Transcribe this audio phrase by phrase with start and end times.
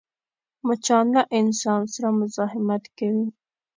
[0.67, 3.25] مچان له انسان سره مزاحمت کوي